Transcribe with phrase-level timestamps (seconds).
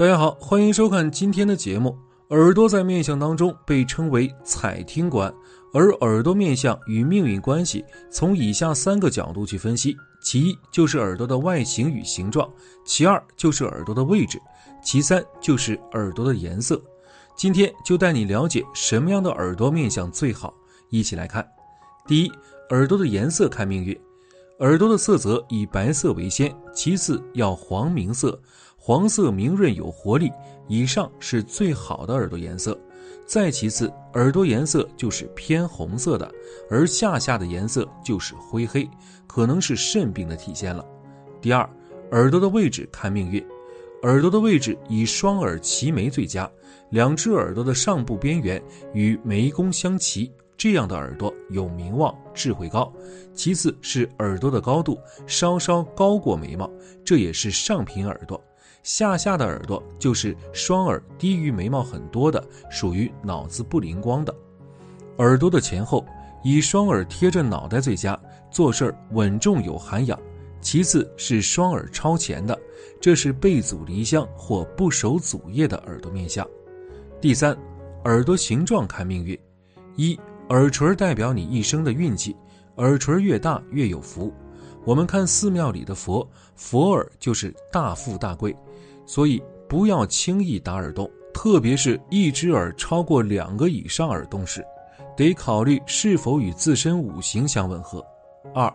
[0.00, 1.94] 大家好，欢迎收看今天的节目。
[2.30, 5.30] 耳朵在面相当中被称为采听官，
[5.74, 12.50] 而耳朵面相与命运关系，从以下三个角度去分析：其一就是耳朵的外形与形状，
[12.82, 14.40] 其二就是耳朵的位置，
[14.82, 16.80] 其三就是耳朵的颜色。
[17.36, 20.54] 今天就带你了解什么样的耳朵面相最好。
[20.88, 21.46] 一起来看，
[22.06, 22.32] 第一，
[22.70, 23.94] 耳朵的颜色看命运。
[24.60, 28.38] 耳朵的色泽以白色为先，其次要黄明色，
[28.82, 30.32] 黄色明润有活力，
[30.66, 32.76] 以上是最好的耳朵颜色。
[33.26, 36.32] 再其次，耳朵颜色就是偏红色的，
[36.70, 38.88] 而下下的颜色就是灰黑，
[39.26, 40.82] 可能是肾病的体现了。
[41.42, 41.68] 第二，
[42.12, 43.44] 耳朵的位置看命运，
[44.02, 46.50] 耳朵的位置以双耳齐眉最佳，
[46.88, 48.60] 两只耳朵的上部边缘
[48.94, 50.32] 与眉弓相齐。
[50.56, 52.92] 这样的耳朵有名望，智慧高。
[53.32, 56.68] 其次是耳朵的高度稍稍高过眉毛，
[57.04, 58.42] 这也是上品耳朵。
[58.82, 64.34] 下下的耳朵就是双耳低于眉毛很多的，属于脑子不灵光的。
[65.18, 66.04] 耳朵的前后
[66.42, 68.18] 以双耳贴着脑袋最佳，
[68.50, 70.18] 做事稳重有涵养。
[70.60, 72.58] 其次是双耳超前的，
[73.00, 76.46] 这是背祖离乡或不守祖业的耳朵面相。
[77.20, 77.56] 第三，
[78.04, 79.38] 耳朵形状看命运，
[79.96, 80.18] 一。
[80.48, 82.34] 耳垂代表你一生的运气，
[82.78, 84.34] 耳垂越大越有福。
[84.84, 88.52] 我们看寺庙里的佛，佛耳就是大富大贵，
[89.10, 94.64] 所以不要轻易打耳洞，特别是一只耳超过两个以上耳洞时，
[95.16, 98.06] 得考虑是否与自身五行相吻合。
[98.54, 98.72] 二，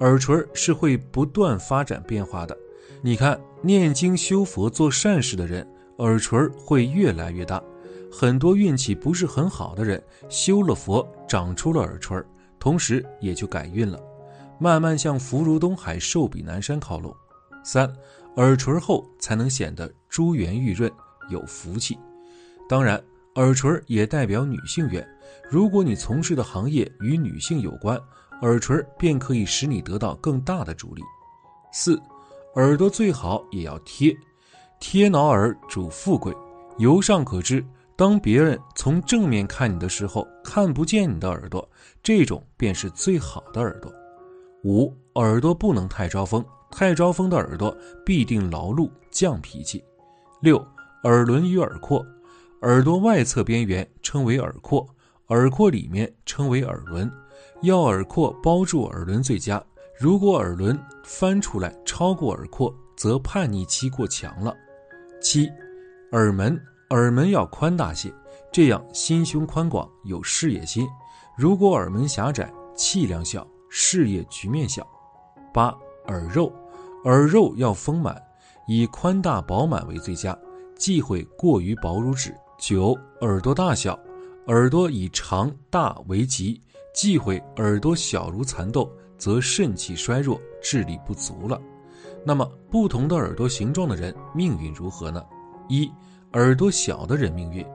[0.00, 2.56] 耳垂是会不断发展变化的，
[3.02, 5.68] 你看念经修佛做善事的人，
[5.98, 7.62] 耳垂会越来越大。
[8.10, 12.18] 很多运气不是很好的人，修了佛长出了耳垂，
[12.58, 14.00] 同时也就改运了，
[14.58, 17.14] 慢慢向福如东海、寿比南山靠拢。
[17.62, 17.90] 三，
[18.36, 20.90] 耳垂厚才能显得珠圆玉润、
[21.30, 21.98] 有福气。
[22.68, 23.02] 当然，
[23.36, 25.06] 耳垂也代表女性缘。
[25.48, 28.00] 如果你从事的行业与女性有关，
[28.42, 31.02] 耳垂便可以使你得到更大的助力。
[31.72, 32.00] 四，
[32.56, 34.16] 耳朵最好也要贴，
[34.80, 36.34] 贴挠耳主富贵。
[36.78, 37.64] 由上可知。
[37.96, 41.68] 当别人从正面看你的时候，看不见你的耳朵，
[42.02, 43.92] 这种便是最好的耳朵。
[44.64, 46.44] 五，耳朵不能太招风，
[46.74, 47.74] 太招风的耳朵
[48.04, 49.82] 必定劳碌犟脾气。
[50.40, 50.56] 六，
[51.04, 52.04] 耳轮与耳廓，
[52.62, 54.84] 耳朵外侧边缘称为耳廓，
[55.28, 57.08] 耳廓里面称为耳轮，
[57.62, 59.62] 要耳廓包住耳轮最佳。
[59.96, 64.52] 如果耳轮翻出来超过耳廓，则叛逆期过强了。
[65.22, 65.48] 七，
[66.10, 66.60] 耳门。
[66.90, 68.12] 耳门要宽大些，
[68.52, 70.86] 这样心胸宽广，有事业心。
[71.36, 74.86] 如果耳门狭窄，气量小，事业局面小。
[75.52, 75.74] 八
[76.06, 76.52] 耳肉，
[77.04, 78.20] 耳肉要丰满，
[78.66, 80.36] 以宽大饱满为最佳，
[80.76, 82.34] 忌讳过于薄如纸。
[82.58, 83.98] 九耳朵大小，
[84.46, 86.60] 耳朵以长大为吉，
[86.94, 91.60] 忌讳耳朵小如蚕豆，则肾气衰弱，智力不足了。
[92.24, 95.22] 那么不同的耳朵形状的人命运如何呢？
[95.68, 95.90] 一
[96.32, 97.66] 耳朵小的人命运，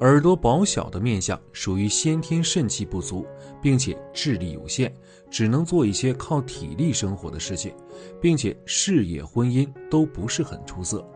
[0.00, 3.26] 耳朵薄小的面相属于先天肾气不足，
[3.60, 4.90] 并且智力有限，
[5.30, 7.74] 只能做一些靠体力生活的事情，
[8.18, 11.06] 并且事业、婚姻都不是很出色。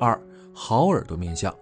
[0.00, 0.20] 二
[0.52, 1.54] 好耳朵面相，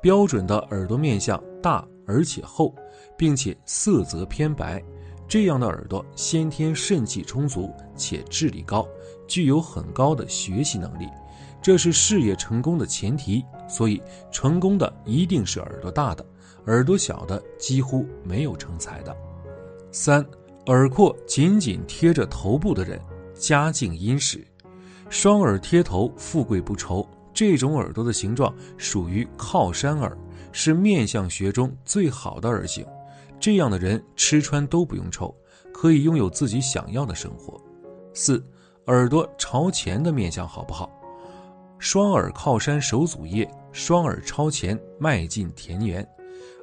[0.00, 2.74] 标准的耳朵面相大而且厚，
[3.18, 4.82] 并且色泽偏白，
[5.28, 8.88] 这样的耳朵先天肾气充足且智力高，
[9.28, 11.06] 具有很高的学习能力。
[11.64, 13.98] 这是事业成功的前提，所以
[14.30, 16.22] 成功的一定是耳朵大的，
[16.66, 19.16] 耳朵小的几乎没有成才的。
[19.90, 20.22] 三，
[20.66, 23.00] 耳廓紧紧贴着头部的人，
[23.32, 24.40] 家境殷实；
[25.08, 27.08] 双耳贴头，富贵不愁。
[27.32, 30.14] 这种耳朵的形状属于靠山耳，
[30.52, 32.86] 是面相学中最好的耳型。
[33.40, 35.34] 这样的人吃穿都不用愁，
[35.72, 37.58] 可以拥有自己想要的生活。
[38.12, 38.44] 四，
[38.88, 40.90] 耳朵朝前的面相好不好？
[41.84, 46.02] 双耳靠山守祖业，双耳朝前迈进田园。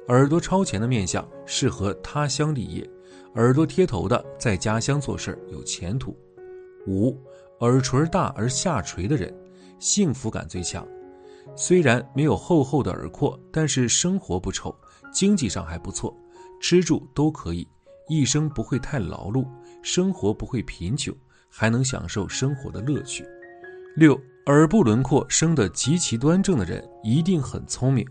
[0.08, 2.90] 耳朵朝前的面相适合他乡立业，
[3.36, 6.18] 耳朵贴头的在家乡做事有前途。
[6.88, 7.16] 五，
[7.60, 9.32] 耳垂大而下垂的人，
[9.78, 10.84] 幸福感最强。
[11.54, 14.74] 虽然没有厚厚的耳廓，但是生活不愁，
[15.12, 16.12] 经济上还不错，
[16.60, 17.64] 吃住都可以，
[18.08, 19.46] 一生不会太劳碌，
[19.84, 21.14] 生活不会贫穷，
[21.48, 23.24] 还能享受生活的乐趣。
[23.94, 24.20] 六。
[24.46, 28.04] 耳部轮廓生得极其端正的人一定很聪明，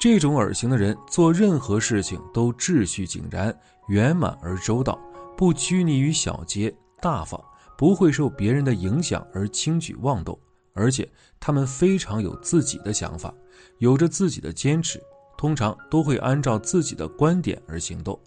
[0.00, 3.54] 这种耳型的人做任何事情都秩序井然、
[3.88, 4.98] 圆满而周到，
[5.36, 7.38] 不拘泥于小节，大方，
[7.76, 10.38] 不会受别人的影响而轻举妄动，
[10.72, 11.06] 而且
[11.38, 13.34] 他们非常有自己的想法，
[13.78, 14.98] 有着自己的坚持，
[15.36, 18.18] 通常都会按照自己的观点而行动，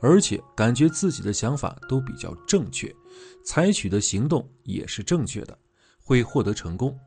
[0.00, 2.94] 而且感觉自己的想法都比较正确，
[3.44, 5.58] 采取的行动也是正确的，
[6.02, 6.98] 会获得成功。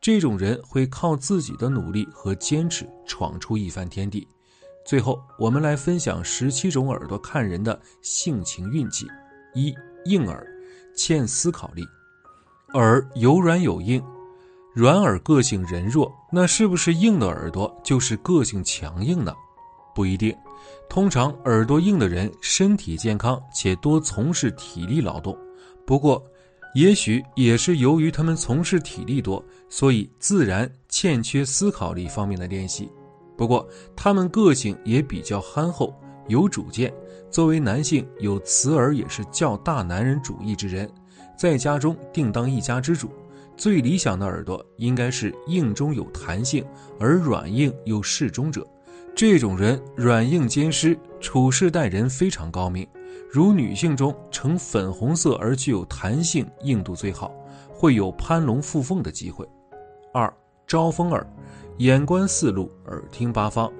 [0.00, 4.26] 这种人会靠自己的努力和坚持闯出一番天地。
[4.84, 9.06] 最后，我们来分享十七种耳朵看人的性情运气。
[9.54, 10.46] 一硬耳，
[10.94, 11.82] 欠思考力，
[12.74, 14.00] 耳有软有硬，
[14.74, 19.34] 软耳个性人弱，那是不是硬的耳朵就是个性强硬呢？
[19.94, 20.36] 不一定，
[20.90, 25.36] 通常耳朵硬的人身体健康且多从事体力劳动，
[25.86, 26.22] 不过，
[26.76, 32.90] 也许也是由于他们从事体力多，所以自然欠缺思考力方面的练习。
[33.34, 35.94] 不过，他们个性也比较憨厚，
[36.28, 36.92] 有主见。
[37.30, 40.86] 作为男性，有慈耳也是较大男人主义之人，
[41.34, 43.08] 在家中定当一家之主。
[43.56, 46.62] 最理想的耳朵应该是硬中有弹性，
[47.00, 48.66] 而软硬又适中者。
[49.14, 52.86] 这种人软硬兼施，处事待人非常高明。
[53.30, 57.34] 如女性中呈粉红色而具有弹性硬度最好，
[57.70, 59.46] 会有攀龙附凤的机会。
[60.12, 60.32] 二
[60.66, 61.26] 招风耳。
[61.78, 63.70] 眼观四路，耳听八方。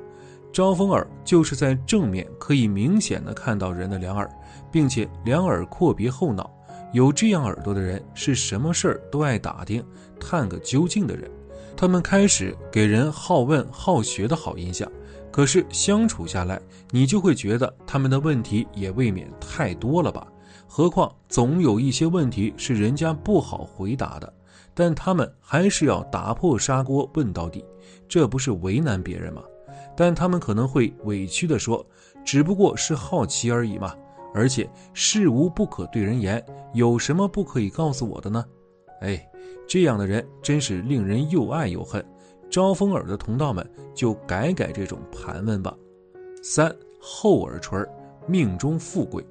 [0.52, 4.30] 招风耳就是在正面可以明显的看到人的两耳，
[4.70, 6.50] 并且两耳阔别后脑。
[6.92, 9.82] 有这样耳朵的人是什么事儿都爱打听、
[10.20, 11.30] 探个究竟的人。
[11.74, 14.90] 他们开始给人好问好学的好印象，
[15.36, 16.58] 可是相处下来，
[16.90, 20.26] 你就会觉得他们的问题也未免太多了吧？
[20.66, 24.32] 何况总有一些问题是人家不好回答的。
[24.72, 27.62] 但他们还是要打破砂锅问到底，
[28.08, 29.42] 这不是为难别人吗？
[29.94, 31.84] 但他们可能会委屈地说
[32.24, 33.94] ：“只不过是好奇而已嘛，
[34.32, 36.42] 而且事无不可对人言，
[36.72, 38.42] 有什么不可以告诉我的呢？”
[39.02, 39.22] 哎，
[39.68, 42.02] 这样的人真是令人又爱又恨。
[42.50, 45.76] 招风耳的同道们就改改这种盘问吧。
[46.42, 47.78] 三厚耳垂，
[48.26, 49.24] 命中富贵。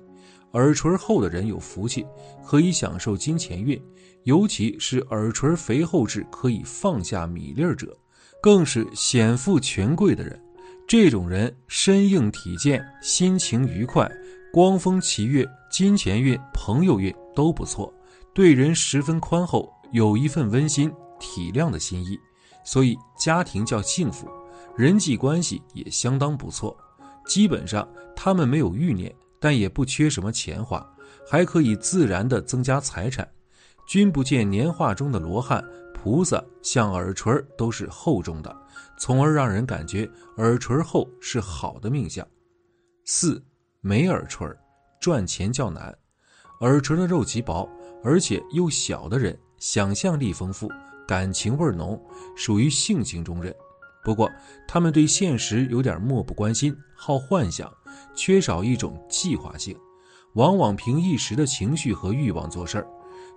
[0.51, 2.05] 耳垂厚的人有福气，
[2.45, 3.81] 可以享受金钱运，
[4.23, 7.97] 尤其是耳垂肥厚至可以放下米粒者，
[8.41, 10.41] 更是显富权贵的人。
[10.87, 14.09] 这种人身硬体健，心情愉快，
[14.53, 17.93] 光风霁月，金钱运、朋友运都不错，
[18.33, 20.89] 对人十分宽厚，有一份温馨
[21.19, 22.17] 体谅的心意，
[22.65, 24.27] 所以家庭较幸福，
[24.75, 26.75] 人际关系也相当不错。
[27.25, 29.15] 基本上他们没有欲念。
[29.37, 30.83] 但也不缺什么钱花，
[31.29, 33.29] 还可以自然的增加财产。
[33.85, 35.63] 君不见年画中的罗汉
[35.93, 38.55] 菩萨像耳垂都是厚重的，
[38.97, 42.27] 从而让人感觉耳垂厚是好的命相。
[43.03, 43.43] 四
[43.81, 44.47] 没耳垂，
[44.99, 45.95] 赚钱较难。
[46.61, 47.69] 耳垂的肉极薄，
[48.03, 50.71] 而且又小的人，想象力丰富，
[51.07, 51.99] 感情味浓，
[52.35, 53.53] 属于性情中人。
[54.03, 54.29] 不过
[54.67, 57.71] 他们对现实有点漠不关心，好幻想。
[58.13, 59.75] 缺少一种计划性，
[60.33, 62.87] 往往凭一时的情绪和欲望做事儿。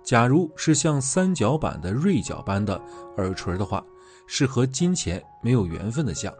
[0.03, 2.79] 假如是像三角板的锐角般的
[3.17, 3.83] 耳垂的话，
[4.27, 6.33] 是和金钱没有缘分的象，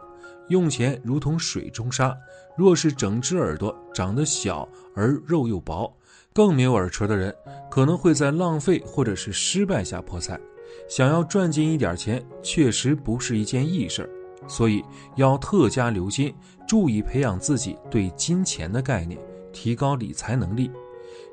[0.49, 2.15] 用钱如同水中沙。
[2.57, 5.91] 若是整只耳朵长得小而肉又薄，
[6.33, 7.33] 更没有耳垂的人，
[7.71, 10.37] 可能会在浪费或者是失败下破财。
[10.87, 14.09] 想要赚进一点钱，确实不是一件易事儿。
[14.47, 14.83] 所以
[15.15, 16.33] 要特加留心，
[16.67, 19.19] 注意培养自己对金钱的概念，
[19.51, 20.71] 提高理财能力。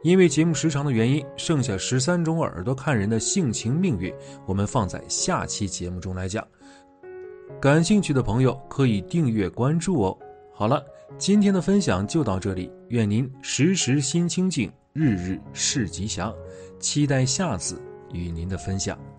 [0.03, 4.13] 因为节目时长的原因，剩下十三种耳朵看人的性情命运，
[4.45, 6.47] 我们放在下期节目中来讲。
[7.61, 10.19] 感兴趣的朋友可以订阅关注哦。
[10.53, 10.85] 好了，
[11.17, 16.35] 今天的分享就到这里，愿您时时心清静，日日事吉祥。
[16.79, 17.81] 期待下次
[18.13, 19.16] 与您的分享。